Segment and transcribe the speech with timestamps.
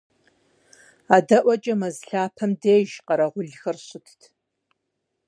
[1.15, 4.19] АдэӀуэкӀэ, мэз лъапэм деж, къэрэгъулхэр щытт.